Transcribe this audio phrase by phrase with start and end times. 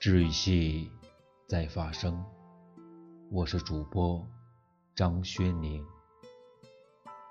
[0.00, 0.88] 治愈系
[1.48, 2.24] 在发生，
[3.32, 4.24] 我是主播
[4.94, 5.84] 张轩宁。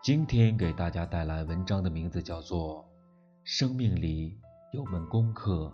[0.03, 2.83] 今天给大家带来文章的名字叫做
[3.45, 4.37] 《生命里
[4.73, 5.71] 有门功课，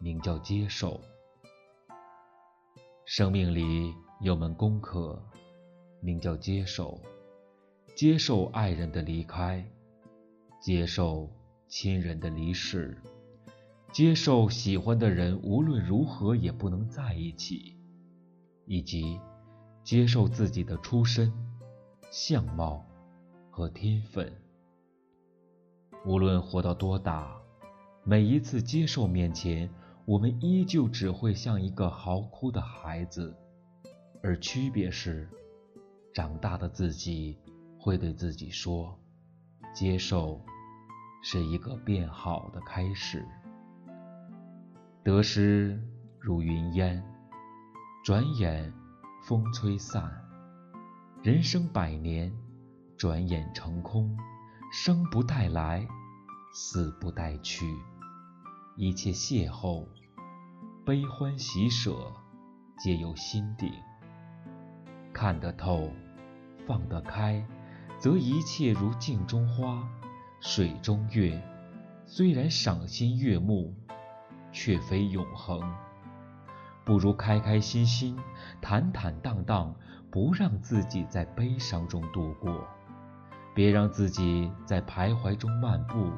[0.00, 0.94] 名叫接受》。
[3.04, 5.24] 生命里有门功课，
[6.00, 7.00] 名叫接受。
[7.94, 9.64] 接受爱人的离开，
[10.60, 11.30] 接受
[11.68, 13.00] 亲人的离世。
[13.92, 17.74] 接受喜欢的人无论如何也不能在一起，
[18.66, 19.18] 以及
[19.82, 21.32] 接受自己的出身、
[22.10, 22.84] 相貌
[23.50, 24.30] 和天分。
[26.04, 27.40] 无论活到多大，
[28.04, 29.70] 每一次接受面前，
[30.04, 33.34] 我们依旧只会像一个嚎哭的孩子，
[34.22, 35.26] 而区别是，
[36.12, 37.38] 长大的自己
[37.78, 38.98] 会对自己说
[39.74, 40.44] ：“接受
[41.22, 43.26] 是一个变好的开始。”
[45.06, 45.80] 得失
[46.18, 47.00] 如云烟，
[48.04, 48.74] 转眼
[49.22, 50.10] 风吹散。
[51.22, 52.32] 人生百年，
[52.96, 54.18] 转眼成空。
[54.72, 55.86] 生不带来，
[56.52, 57.72] 死不带去。
[58.76, 59.86] 一切邂逅，
[60.84, 62.12] 悲欢喜舍，
[62.76, 63.72] 皆由心定。
[65.12, 65.88] 看得透，
[66.66, 67.46] 放得开，
[68.00, 69.88] 则一切如镜中花，
[70.40, 71.40] 水中月。
[72.06, 73.72] 虽然赏心悦目。
[74.56, 75.60] 却非永恒，
[76.82, 78.18] 不如开开心心、
[78.62, 79.76] 坦坦荡荡，
[80.10, 82.66] 不让自己在悲伤中度过，
[83.54, 86.10] 别让自己在徘徊中漫步。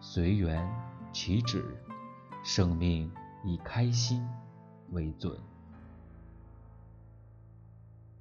[0.00, 0.68] 随缘
[1.12, 1.64] 起止，
[2.42, 3.08] 生命
[3.44, 4.26] 以开心
[4.90, 5.38] 为准。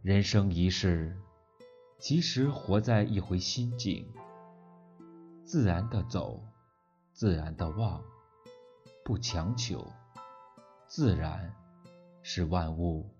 [0.03, 1.17] 人生一世，
[1.97, 4.07] 其实活在一回心境，
[5.43, 6.39] 自然的走，
[7.13, 7.99] 自然的忘。
[9.05, 9.85] 不强求，
[10.87, 11.53] 自然
[12.21, 13.13] 是万物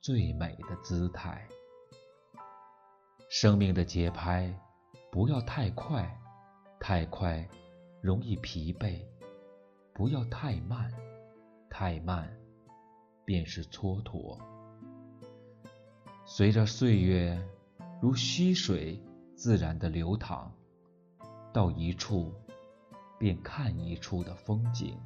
[0.00, 1.48] 最美的姿态。
[3.28, 4.56] 生命的节拍
[5.10, 6.08] 不要太快，
[6.78, 7.48] 太快
[8.00, 9.04] 容易疲惫；
[9.92, 10.92] 不要太慢，
[11.68, 12.32] 太慢
[13.24, 14.38] 便是蹉跎。
[16.24, 17.36] 随着岁月
[18.00, 19.02] 如溪水
[19.34, 20.52] 自然的流淌，
[21.52, 22.32] 到一处
[23.18, 24.96] 便看一处的风景。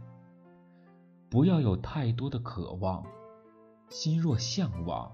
[1.31, 3.07] 不要有太多的渴望，
[3.89, 5.13] 心若向往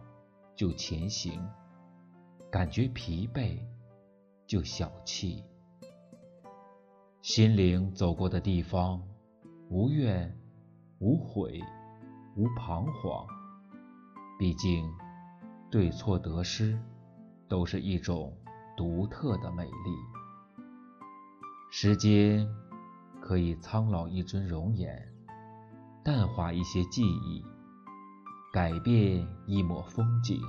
[0.54, 1.46] 就前行，
[2.50, 3.58] 感觉疲惫
[4.46, 5.44] 就小憩。
[7.20, 9.02] 心灵走过的地方，
[9.68, 10.34] 无怨
[11.00, 11.60] 无悔
[12.34, 13.26] 无彷徨。
[14.38, 14.90] 毕竟，
[15.70, 16.80] 对错得失
[17.46, 18.34] 都是一种
[18.74, 19.70] 独特的美丽。
[21.70, 22.48] 时间
[23.20, 25.15] 可以苍老一尊容颜。
[26.06, 27.44] 淡化一些记忆，
[28.52, 30.40] 改变一抹风景。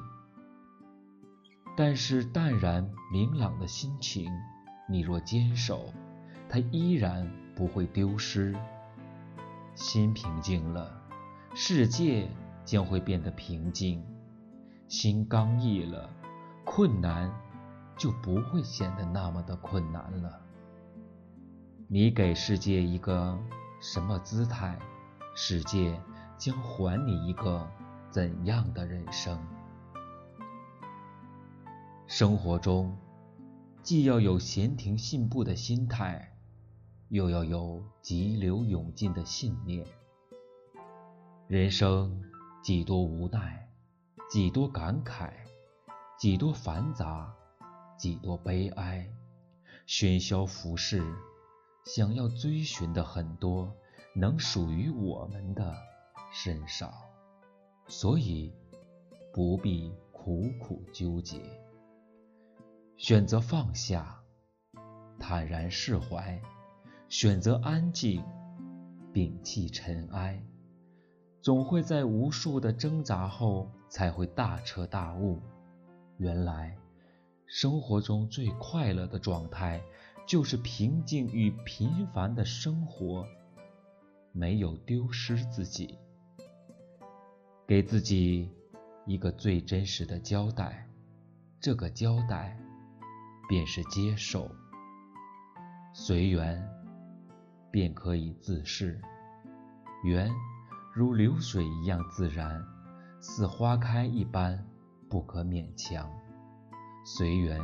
[1.75, 4.29] 但是淡然明朗的心情，
[4.87, 5.91] 你若坚守，
[6.47, 8.55] 它依然不会丢失。
[9.73, 11.01] 心平静了，
[11.55, 12.29] 世界
[12.63, 13.99] 将会变得平静；
[14.87, 16.07] 心刚毅了，
[16.65, 17.33] 困难
[17.97, 20.39] 就不会显得那么的困难了。
[21.87, 23.35] 你给世界一个
[23.81, 24.77] 什么姿态？
[25.39, 26.01] 世界
[26.35, 27.69] 将还你一个
[28.09, 29.39] 怎样的人生？
[32.07, 32.97] 生活中，
[33.83, 36.35] 既要有闲庭信步的心态，
[37.09, 39.85] 又要有急流勇进的信念。
[41.47, 42.19] 人生
[42.63, 43.69] 几多无奈，
[44.27, 45.31] 几多感慨，
[46.17, 47.31] 几多繁杂，
[47.95, 49.07] 几多悲哀，
[49.85, 51.03] 喧嚣浮世，
[51.85, 53.71] 想要追寻的很多。
[54.19, 55.75] 能属于我们的
[56.31, 56.91] 甚少，
[57.87, 58.51] 所以
[59.31, 61.39] 不必苦苦纠结。
[62.95, 64.19] 选择放下，
[65.19, 66.41] 坦然释怀；
[67.07, 68.23] 选择安静，
[69.13, 70.43] 摒弃尘埃。
[71.39, 75.39] 总会在无数的挣扎后，才会大彻大悟。
[76.17, 76.75] 原来，
[77.45, 79.79] 生活中最快乐的状态，
[80.25, 83.27] 就是平静与平凡的生活。
[84.37, 85.97] 没有丢失自己，
[87.65, 88.51] 给自己
[89.07, 90.87] 一个最真实的交代，
[91.59, 92.55] 这个交代
[93.49, 94.47] 便是接受，
[95.91, 96.63] 随缘
[97.71, 99.01] 便可以自适，
[100.03, 100.31] 缘
[100.93, 102.63] 如流水一样自然，
[103.19, 104.63] 似花开一般
[105.09, 106.07] 不可勉强，
[107.03, 107.59] 随缘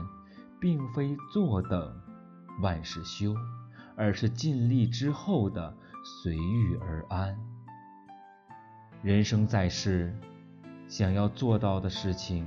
[0.59, 1.95] 并非坐等
[2.63, 3.35] 万事休，
[3.95, 5.77] 而是尽力之后的。
[6.05, 7.33] 随遇而安，
[9.01, 10.13] 人生在世，
[10.85, 12.45] 想要做到的事情，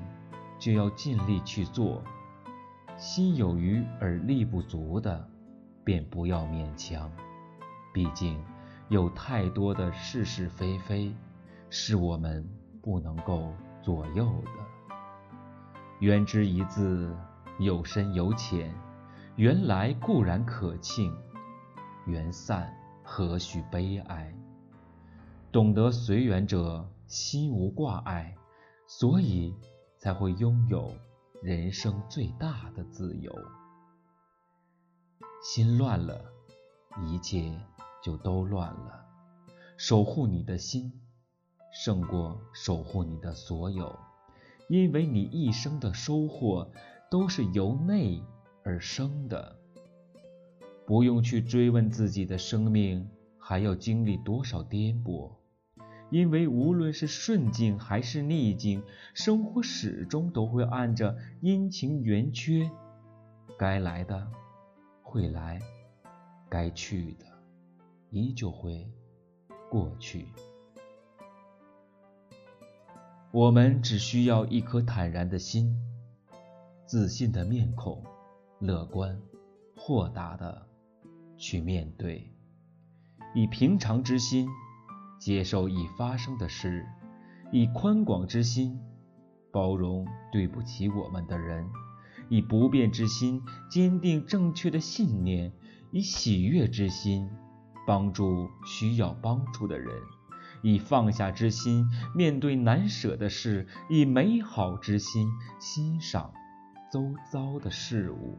[0.58, 2.04] 就要尽力去做。
[2.98, 5.26] 心有余而力不足的，
[5.82, 7.10] 便不要勉强。
[7.94, 8.38] 毕竟，
[8.88, 11.14] 有太多的是是非非，
[11.70, 12.46] 是我们
[12.82, 14.96] 不能够左右的。
[16.00, 17.16] 缘之一字，
[17.58, 18.70] 有深有浅。
[19.36, 21.14] 缘来固然可庆，
[22.04, 22.70] 缘散
[23.08, 24.34] 何须悲哀？
[25.52, 28.36] 懂得随缘者，心无挂碍，
[28.86, 29.54] 所以
[29.96, 30.92] 才会拥有。
[31.42, 33.32] 人生最大的自由，
[35.42, 36.24] 心乱了，
[37.04, 37.56] 一切
[38.02, 39.04] 就都乱了。
[39.76, 40.92] 守护你的心，
[41.72, 43.96] 胜过守护你的所有，
[44.68, 46.72] 因为你一生的收获
[47.10, 48.24] 都是由内
[48.64, 49.55] 而生的。
[50.86, 55.32] 不用去追问自己的生命还要经历多少颠簸。
[56.08, 62.70] 因为无论是顺境还是逆境，生活始终都会按着阴晴圆缺，
[63.58, 64.30] 该来的
[65.02, 65.60] 会来，
[66.48, 67.26] 该去的
[68.10, 68.88] 依旧会
[69.68, 70.28] 过去。
[73.32, 75.76] 我们只需要一颗坦然的心，
[76.86, 78.04] 自信的面孔，
[78.60, 79.20] 乐观
[79.76, 80.65] 豁达的
[81.36, 82.32] 去面对，
[83.34, 84.48] 以平常之心。
[85.18, 86.86] 接受已发生的事，
[87.50, 88.78] 以宽广之心
[89.50, 91.66] 包容对不起我们的人，
[92.28, 95.54] 以不变之心坚定正确的信念，
[95.90, 97.30] 以喜悦之心
[97.86, 99.90] 帮助需要帮助的人，
[100.62, 106.30] 以放下之心面对难舍的事，以美好之心欣赏
[106.92, 108.38] 周遭的事物。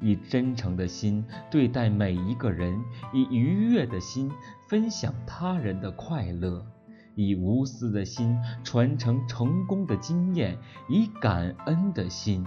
[0.00, 2.82] 以真诚的心对待每一个人，
[3.12, 4.30] 以愉悦的心
[4.68, 6.66] 分享他人的快乐，
[7.14, 10.58] 以无私的心传承成功的经验，
[10.88, 12.44] 以感恩的心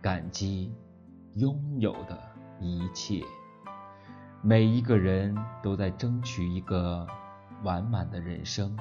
[0.00, 0.72] 感激
[1.34, 2.18] 拥有的
[2.60, 3.22] 一切。
[4.40, 7.06] 每一个人都在争取一个
[7.64, 8.76] 完满的人生，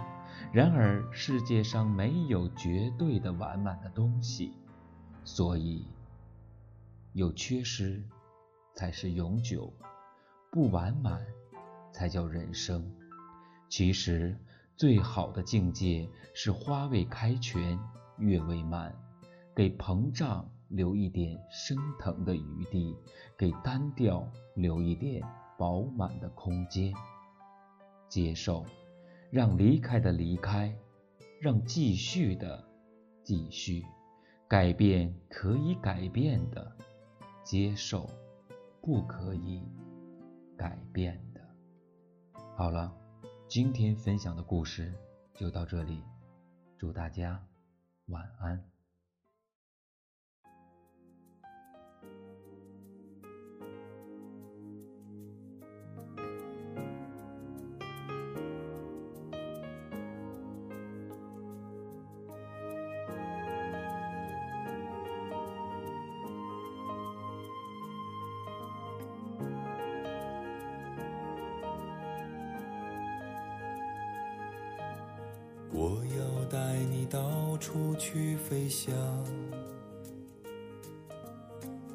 [0.52, 4.54] 然而世界上没有绝对的完满的东西，
[5.24, 5.86] 所以。
[7.18, 8.04] 有缺失，
[8.76, 9.74] 才是永久；
[10.52, 11.26] 不完满，
[11.92, 12.96] 才叫人生。
[13.68, 14.38] 其实，
[14.76, 17.80] 最好的境界是花未开全，
[18.20, 18.96] 月未满，
[19.56, 22.96] 给膨胀留一点升腾的余地，
[23.36, 25.24] 给单调留一点
[25.58, 26.94] 饱满的空间。
[28.08, 28.64] 接受，
[29.32, 30.72] 让离开的离开，
[31.42, 32.64] 让继续的
[33.24, 33.84] 继续，
[34.48, 36.78] 改变可以改变的。
[37.48, 38.10] 接受
[38.82, 39.64] 不可以
[40.58, 41.40] 改变的。
[42.58, 42.94] 好了，
[43.48, 44.94] 今天分享的故事
[45.34, 46.04] 就到这里，
[46.78, 47.42] 祝大家
[48.08, 48.77] 晚安。
[75.72, 78.94] 我要带你到处去飞翔，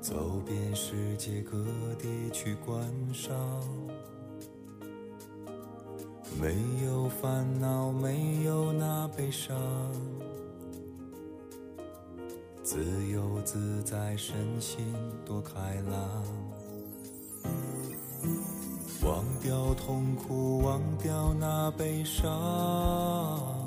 [0.01, 1.65] 走遍世界各
[1.99, 3.35] 地去观赏。
[6.41, 9.57] 没有烦恼，没有那悲伤，
[12.63, 16.25] 自由自在，身心多开朗。
[19.05, 23.62] 忘掉痛苦，忘掉那悲伤。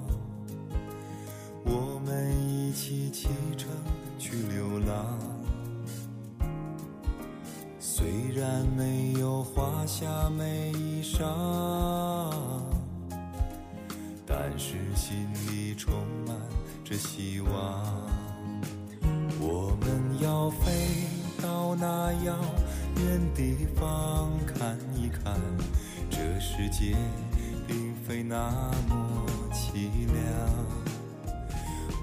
[2.75, 3.70] 起启程
[4.20, 5.17] 去流浪，
[7.79, 8.05] 虽
[8.36, 11.24] 然没有华夏美衣裳，
[14.25, 15.94] 但是心里充
[16.27, 16.36] 满
[16.84, 17.82] 着希望。
[19.39, 21.08] 我们要飞
[21.41, 22.36] 到那遥
[22.98, 25.39] 远地方看一看，
[26.10, 26.94] 这世界
[27.65, 28.51] 并非那
[28.89, 30.85] 么凄凉。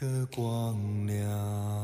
[0.00, 1.79] 的光亮。